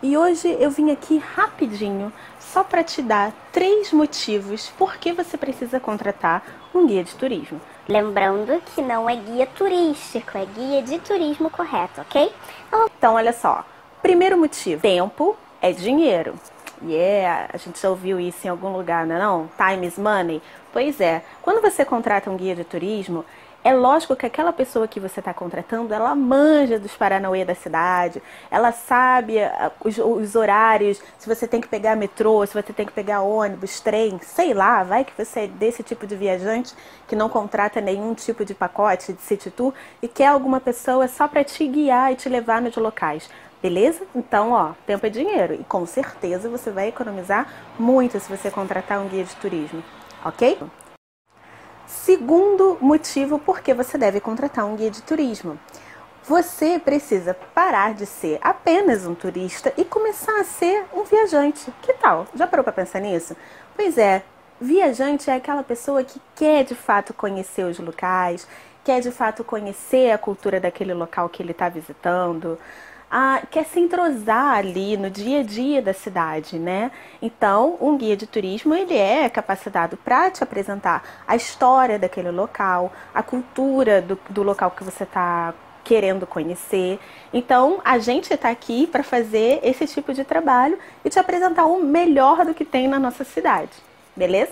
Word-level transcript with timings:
E 0.00 0.16
hoje 0.16 0.56
eu 0.60 0.70
vim 0.70 0.92
aqui 0.92 1.18
rapidinho 1.18 2.12
só 2.38 2.62
para 2.62 2.84
te 2.84 3.02
dar 3.02 3.32
três 3.52 3.92
motivos 3.92 4.72
por 4.78 4.96
que 4.96 5.12
você 5.12 5.36
precisa 5.36 5.80
contratar 5.80 6.44
um 6.72 6.86
guia 6.86 7.02
de 7.02 7.16
turismo. 7.16 7.60
Lembrando 7.88 8.62
que 8.62 8.80
não 8.80 9.10
é 9.10 9.16
guia 9.16 9.44
turístico, 9.44 10.38
é 10.38 10.44
guia 10.44 10.82
de 10.82 11.00
turismo 11.00 11.50
correto, 11.50 12.00
ok? 12.00 12.32
Então, 12.96 13.14
olha 13.14 13.32
só. 13.32 13.64
Primeiro 14.00 14.38
motivo: 14.38 14.80
tempo 14.80 15.36
é 15.60 15.72
dinheiro. 15.72 16.34
Yeah, 16.80 17.50
a 17.52 17.56
gente 17.56 17.80
já 17.80 17.90
ouviu 17.90 18.20
isso 18.20 18.46
em 18.46 18.50
algum 18.50 18.72
lugar, 18.72 19.04
não 19.04 19.16
é 19.16 19.18
não? 19.18 19.50
Time 19.56 19.84
is 19.84 19.98
money. 19.98 20.40
Pois 20.72 21.00
é, 21.00 21.24
quando 21.42 21.60
você 21.60 21.84
contrata 21.84 22.30
um 22.30 22.36
guia 22.36 22.54
de 22.54 22.62
turismo, 22.62 23.24
é 23.68 23.72
lógico 23.74 24.16
que 24.16 24.24
aquela 24.24 24.50
pessoa 24.50 24.88
que 24.88 24.98
você 24.98 25.20
está 25.20 25.34
contratando, 25.34 25.92
ela 25.92 26.14
manja 26.14 26.78
dos 26.78 26.96
Paranauê 26.96 27.44
da 27.44 27.54
cidade, 27.54 28.22
ela 28.50 28.72
sabe 28.72 29.42
ah, 29.42 29.70
os, 29.84 29.98
os, 29.98 30.34
horários, 30.34 31.02
se 31.18 31.28
você 31.28 31.46
tem 31.46 31.60
que 31.60 31.68
pegar 31.68 31.94
metrô, 31.94 32.46
se 32.46 32.54
você 32.54 32.72
tem 32.72 32.86
que 32.86 32.92
pegar 32.92 33.20
ônibus, 33.20 33.78
trem, 33.80 34.18
sei 34.22 34.54
lá, 34.54 34.82
vai 34.84 35.04
que 35.04 35.12
você 35.14 35.40
é 35.40 35.46
desse 35.46 35.82
tipo 35.82 36.06
de 36.06 36.16
viajante 36.16 36.74
que 37.06 37.14
não 37.14 37.28
contrata 37.28 37.78
nenhum 37.78 38.14
tipo 38.14 38.42
de 38.42 38.54
pacote 38.54 39.12
de 39.12 39.20
city 39.20 39.50
tour 39.50 39.74
e 40.00 40.08
quer 40.08 40.28
alguma 40.28 40.60
pessoa 40.60 41.06
só 41.06 41.28
para 41.28 41.44
te 41.44 41.66
guiar 41.66 42.10
e 42.10 42.16
te 42.16 42.26
levar 42.30 42.62
nos 42.62 42.74
locais. 42.74 43.28
Beleza? 43.62 44.02
Então, 44.14 44.52
ó, 44.52 44.72
tempo 44.86 45.04
é 45.04 45.10
dinheiro 45.10 45.52
e 45.52 45.64
com 45.64 45.84
certeza 45.84 46.48
você 46.48 46.70
vai 46.70 46.88
economizar 46.88 47.46
muito 47.78 48.18
se 48.18 48.34
você 48.34 48.50
contratar 48.50 48.98
um 48.98 49.08
guia 49.08 49.24
de 49.24 49.36
turismo, 49.36 49.84
ok? 50.24 50.56
Segundo 51.88 52.76
motivo 52.82 53.38
por 53.38 53.62
que 53.62 53.72
você 53.72 53.96
deve 53.96 54.20
contratar 54.20 54.66
um 54.66 54.76
guia 54.76 54.90
de 54.90 55.02
turismo. 55.02 55.58
Você 56.24 56.78
precisa 56.78 57.32
parar 57.32 57.94
de 57.94 58.04
ser 58.04 58.38
apenas 58.42 59.06
um 59.06 59.14
turista 59.14 59.72
e 59.74 59.86
começar 59.86 60.38
a 60.38 60.44
ser 60.44 60.84
um 60.92 61.02
viajante. 61.02 61.72
Que 61.80 61.94
tal? 61.94 62.26
Já 62.34 62.46
parou 62.46 62.62
para 62.62 62.74
pensar 62.74 63.00
nisso? 63.00 63.34
Pois 63.74 63.96
é, 63.96 64.22
viajante 64.60 65.30
é 65.30 65.34
aquela 65.34 65.62
pessoa 65.62 66.04
que 66.04 66.20
quer 66.36 66.62
de 66.62 66.74
fato 66.74 67.14
conhecer 67.14 67.64
os 67.64 67.78
locais, 67.78 68.46
quer 68.84 69.00
de 69.00 69.10
fato 69.10 69.42
conhecer 69.42 70.10
a 70.10 70.18
cultura 70.18 70.60
daquele 70.60 70.92
local 70.92 71.30
que 71.30 71.42
ele 71.42 71.52
está 71.52 71.70
visitando 71.70 72.58
a, 73.10 73.42
quer 73.50 73.64
se 73.64 73.80
entrosar 73.80 74.56
ali 74.56 74.96
no 74.96 75.10
dia 75.10 75.40
a 75.40 75.42
dia 75.42 75.80
da 75.80 75.92
cidade, 75.92 76.58
né? 76.58 76.90
Então, 77.22 77.76
um 77.80 77.96
guia 77.96 78.16
de 78.16 78.26
turismo 78.26 78.74
ele 78.74 78.96
é 78.96 79.28
capacitado 79.28 79.96
para 79.96 80.30
te 80.30 80.42
apresentar 80.42 81.02
a 81.26 81.34
história 81.34 81.98
daquele 81.98 82.30
local, 82.30 82.92
a 83.14 83.22
cultura 83.22 84.02
do, 84.02 84.18
do 84.28 84.42
local 84.42 84.70
que 84.70 84.84
você 84.84 85.04
está 85.04 85.54
querendo 85.84 86.26
conhecer. 86.26 87.00
Então, 87.32 87.80
a 87.82 87.98
gente 87.98 88.32
está 88.32 88.50
aqui 88.50 88.86
para 88.86 89.02
fazer 89.02 89.60
esse 89.62 89.86
tipo 89.86 90.12
de 90.12 90.22
trabalho 90.22 90.78
e 91.02 91.08
te 91.08 91.18
apresentar 91.18 91.64
o 91.64 91.82
melhor 91.82 92.44
do 92.44 92.52
que 92.52 92.64
tem 92.64 92.86
na 92.86 92.98
nossa 92.98 93.24
cidade, 93.24 93.72
beleza? 94.14 94.50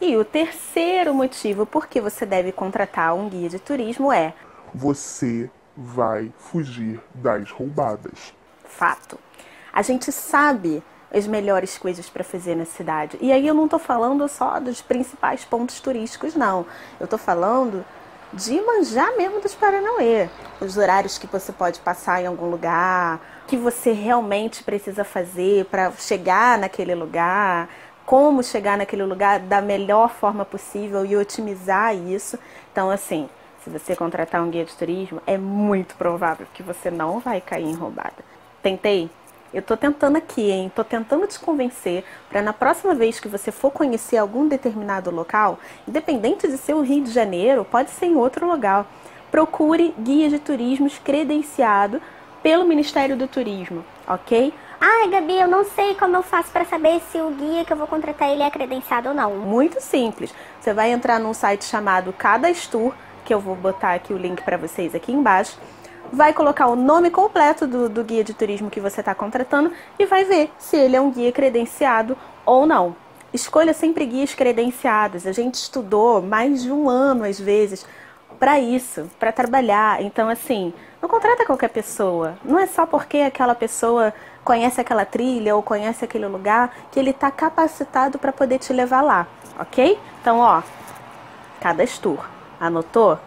E 0.00 0.16
o 0.16 0.24
terceiro 0.24 1.14
motivo 1.14 1.64
por 1.64 1.86
que 1.86 2.00
você 2.00 2.26
deve 2.26 2.50
contratar 2.50 3.14
um 3.14 3.28
guia 3.28 3.48
de 3.48 3.60
turismo 3.60 4.12
é 4.12 4.34
você 4.74 5.48
vai 5.76 6.32
fugir 6.38 7.00
das 7.14 7.50
roubadas. 7.50 8.34
Fato. 8.64 9.18
A 9.72 9.82
gente 9.82 10.10
sabe 10.12 10.82
as 11.12 11.26
melhores 11.26 11.78
coisas 11.78 12.08
para 12.08 12.24
fazer 12.24 12.56
na 12.56 12.64
cidade. 12.64 13.16
E 13.20 13.32
aí 13.32 13.46
eu 13.46 13.54
não 13.54 13.64
estou 13.64 13.78
falando 13.78 14.26
só 14.28 14.58
dos 14.58 14.82
principais 14.82 15.44
pontos 15.44 15.80
turísticos, 15.80 16.34
não. 16.34 16.66
Eu 16.98 17.04
estou 17.04 17.18
falando 17.18 17.84
de 18.32 18.60
manjar 18.60 19.16
mesmo 19.16 19.40
dos 19.40 19.54
Paranauê. 19.54 20.28
Os 20.60 20.76
horários 20.76 21.18
que 21.18 21.26
você 21.28 21.52
pode 21.52 21.78
passar 21.80 22.20
em 22.20 22.26
algum 22.26 22.50
lugar, 22.50 23.20
que 23.46 23.56
você 23.56 23.92
realmente 23.92 24.64
precisa 24.64 25.04
fazer 25.04 25.66
para 25.66 25.92
chegar 25.92 26.58
naquele 26.58 26.94
lugar, 26.94 27.68
como 28.04 28.42
chegar 28.42 28.76
naquele 28.76 29.04
lugar 29.04 29.38
da 29.38 29.60
melhor 29.60 30.10
forma 30.10 30.44
possível 30.44 31.04
e 31.06 31.16
otimizar 31.16 31.94
isso. 31.94 32.38
Então, 32.72 32.90
assim, 32.90 33.28
se 33.64 33.70
você 33.70 33.96
contratar 33.96 34.42
um 34.42 34.50
guia 34.50 34.64
de 34.64 34.74
turismo, 34.74 35.22
é 35.26 35.38
muito 35.38 35.94
provável 35.94 36.46
que 36.52 36.62
você 36.62 36.90
não 36.90 37.18
vai 37.18 37.40
cair 37.40 37.64
em 37.64 37.74
roubada. 37.74 38.22
Tentei? 38.62 39.10
Eu 39.54 39.62
tô 39.62 39.74
tentando 39.74 40.18
aqui, 40.18 40.50
hein? 40.50 40.70
Tô 40.74 40.84
tentando 40.84 41.26
te 41.26 41.40
convencer 41.40 42.04
para 42.28 42.42
na 42.42 42.52
próxima 42.52 42.94
vez 42.94 43.18
que 43.18 43.28
você 43.28 43.50
for 43.50 43.70
conhecer 43.70 44.18
algum 44.18 44.46
determinado 44.46 45.10
local, 45.10 45.58
independente 45.88 46.46
de 46.46 46.58
ser 46.58 46.74
o 46.74 46.82
Rio 46.82 47.04
de 47.04 47.10
Janeiro, 47.10 47.64
pode 47.64 47.90
ser 47.90 48.06
em 48.06 48.16
outro 48.16 48.46
lugar, 48.46 48.86
procure 49.30 49.94
guia 49.98 50.28
de 50.28 50.38
turismos 50.38 50.98
credenciado 50.98 52.02
pelo 52.42 52.66
Ministério 52.66 53.16
do 53.16 53.26
Turismo, 53.26 53.82
ok? 54.06 54.52
Ai, 54.78 55.08
Gabi, 55.08 55.40
eu 55.40 55.48
não 55.48 55.64
sei 55.64 55.94
como 55.94 56.16
eu 56.16 56.22
faço 56.22 56.50
para 56.50 56.66
saber 56.66 57.00
se 57.10 57.16
o 57.16 57.30
guia 57.30 57.64
que 57.64 57.72
eu 57.72 57.76
vou 57.78 57.86
contratar 57.86 58.28
ele 58.28 58.42
é 58.42 58.50
credenciado 58.50 59.08
ou 59.08 59.14
não. 59.14 59.36
Muito 59.36 59.80
simples. 59.80 60.34
Você 60.60 60.74
vai 60.74 60.90
entrar 60.90 61.18
num 61.18 61.32
site 61.32 61.64
chamado 61.64 62.12
Cadastur 62.12 62.92
que 63.24 63.32
eu 63.32 63.40
vou 63.40 63.56
botar 63.56 63.94
aqui 63.94 64.12
o 64.12 64.18
link 64.18 64.42
para 64.42 64.56
vocês 64.56 64.94
aqui 64.94 65.12
embaixo. 65.12 65.58
Vai 66.12 66.32
colocar 66.32 66.66
o 66.66 66.76
nome 66.76 67.10
completo 67.10 67.66
do, 67.66 67.88
do 67.88 68.04
guia 68.04 68.22
de 68.22 68.34
turismo 68.34 68.70
que 68.70 68.80
você 68.80 69.00
está 69.00 69.14
contratando 69.14 69.72
e 69.98 70.06
vai 70.06 70.24
ver 70.24 70.50
se 70.58 70.76
ele 70.76 70.96
é 70.96 71.00
um 71.00 71.10
guia 71.10 71.32
credenciado 71.32 72.16
ou 72.44 72.66
não. 72.66 72.94
Escolha 73.32 73.72
sempre 73.72 74.06
guias 74.06 74.34
credenciados. 74.34 75.26
A 75.26 75.32
gente 75.32 75.54
estudou 75.54 76.22
mais 76.22 76.62
de 76.62 76.70
um 76.70 76.88
ano, 76.88 77.24
às 77.24 77.40
vezes, 77.40 77.84
para 78.38 78.60
isso, 78.60 79.10
para 79.18 79.32
trabalhar. 79.32 80.00
Então, 80.02 80.28
assim, 80.28 80.72
não 81.02 81.08
contrata 81.08 81.44
qualquer 81.44 81.70
pessoa. 81.70 82.38
Não 82.44 82.58
é 82.58 82.66
só 82.66 82.86
porque 82.86 83.18
aquela 83.18 83.54
pessoa 83.54 84.14
conhece 84.44 84.80
aquela 84.80 85.04
trilha 85.04 85.56
ou 85.56 85.62
conhece 85.62 86.04
aquele 86.04 86.26
lugar 86.26 86.72
que 86.92 87.00
ele 87.00 87.10
está 87.10 87.30
capacitado 87.30 88.18
para 88.18 88.32
poder 88.32 88.58
te 88.58 88.72
levar 88.72 89.00
lá, 89.00 89.26
ok? 89.58 89.98
Então, 90.20 90.38
ó, 90.38 90.62
cadastur. 91.60 92.33
Anotou? 92.64 93.18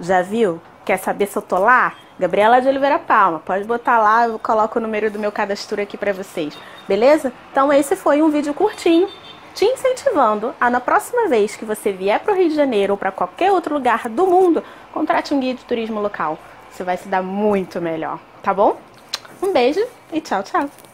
Já 0.00 0.22
viu? 0.22 0.60
Quer 0.84 0.98
saber 0.98 1.26
se 1.26 1.36
eu 1.36 1.42
tô 1.42 1.58
lá? 1.58 1.94
Gabriela 2.18 2.60
de 2.60 2.68
Oliveira 2.68 2.98
Palma. 2.98 3.38
Pode 3.38 3.64
botar 3.64 3.98
lá, 3.98 4.26
eu 4.26 4.38
coloco 4.38 4.78
o 4.78 4.82
número 4.82 5.10
do 5.10 5.18
meu 5.18 5.30
cadastro 5.30 5.80
aqui 5.80 5.96
para 5.96 6.12
vocês. 6.12 6.58
Beleza? 6.88 7.32
Então 7.52 7.72
esse 7.72 7.94
foi 7.94 8.20
um 8.20 8.28
vídeo 8.28 8.52
curtinho 8.52 9.08
te 9.54 9.64
incentivando 9.64 10.54
a 10.60 10.68
na 10.68 10.80
próxima 10.80 11.28
vez 11.28 11.54
que 11.54 11.64
você 11.64 11.92
vier 11.92 12.18
para 12.20 12.32
o 12.32 12.36
Rio 12.36 12.48
de 12.48 12.54
Janeiro 12.54 12.94
ou 12.94 12.96
para 12.96 13.12
qualquer 13.12 13.52
outro 13.52 13.74
lugar 13.74 14.08
do 14.08 14.26
mundo, 14.26 14.64
contrate 14.92 15.34
um 15.34 15.40
guia 15.40 15.54
de 15.54 15.64
turismo 15.64 16.00
local. 16.00 16.38
Você 16.70 16.82
vai 16.82 16.96
se 16.96 17.06
dar 17.06 17.22
muito 17.22 17.80
melhor, 17.80 18.18
tá 18.42 18.52
bom? 18.52 18.78
Um 19.42 19.52
beijo 19.52 19.84
e 20.12 20.20
tchau, 20.20 20.42
tchau. 20.42 20.91